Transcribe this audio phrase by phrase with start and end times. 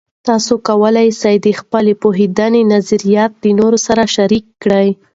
[0.27, 2.39] تاسې کولای سئ د خپل پوهاند
[2.73, 4.87] نظریات د نورو سره شریک کړئ.